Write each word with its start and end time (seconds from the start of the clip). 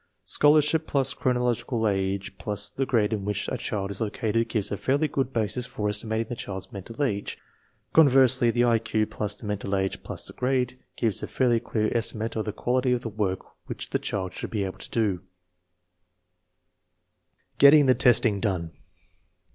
Scholarship 0.25 0.87
plus 0.87 1.13
chronological 1.13 1.87
age 1.87 2.35
plus 2.39 2.71
the 2.71 2.87
grade 2.87 3.13
in 3.13 3.23
which 3.23 3.47
a 3.51 3.55
child 3.59 3.91
is 3.91 4.01
located 4.01 4.49
gives 4.49 4.71
a 4.71 4.77
fairly 4.77 5.07
good 5.07 5.31
basis 5.31 5.67
for 5.67 5.87
estimating 5.87 6.27
the 6.27 6.35
child's 6.35 6.71
mental 6.71 7.03
age. 7.03 7.37
Con 7.93 8.09
versely, 8.09 8.49
the 8.49 8.65
I 8.65 8.79
Q 8.79 9.05
plus 9.05 9.35
the 9.35 9.45
mental 9.45 9.75
age 9.75 10.01
plus 10.01 10.25
the 10.25 10.33
grade 10.33 10.79
gives 10.95 11.21
a 11.21 11.27
fairly 11.27 11.59
clear 11.59 11.95
estimate 11.95 12.35
of 12.35 12.45
the 12.45 12.51
quality 12.51 12.93
of 12.93 13.01
the 13.03 13.09
work 13.09 13.41
which 13.67 13.91
the 13.91 13.99
child 13.99 14.33
should 14.33 14.49
be 14.49 14.63
able 14.63 14.79
to 14.79 14.89
do. 14.89 15.21
THE 17.59 17.61
USE 17.61 17.61
OP 17.61 17.61
MENTAL 17.61 17.61
TESTS 17.61 17.61
805 17.61 17.61
Getting 17.75 17.85
the 17.85 17.93
testing 17.93 18.39
done. 18.39 18.71